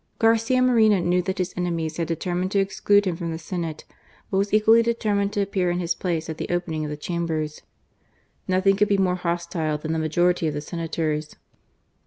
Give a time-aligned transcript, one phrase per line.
[0.17, 3.85] Garcia Moreno knew that his enemies had determined to exclude him from the Senate,
[4.31, 7.61] but was equally determined to appear in his place at the opening of the Chambers.
[8.47, 11.35] Nothing could be more hostile than the majority of the Senators.